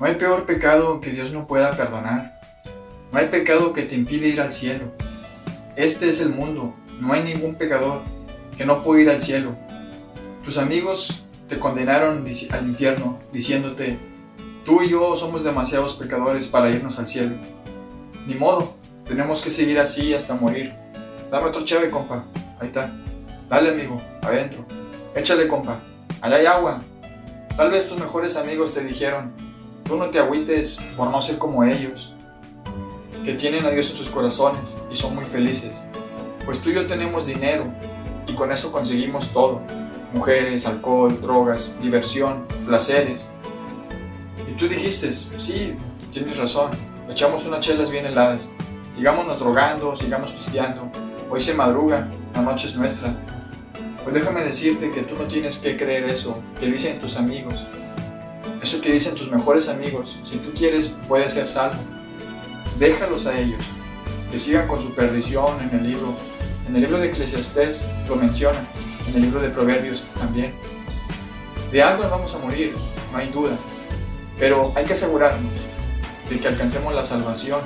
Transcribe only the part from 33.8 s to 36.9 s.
en sus corazones y son muy felices. Pues tú y yo